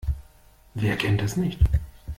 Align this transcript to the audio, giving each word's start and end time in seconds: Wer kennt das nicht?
Wer 0.73 0.97
kennt 0.97 1.21
das 1.21 1.37
nicht? 1.37 1.59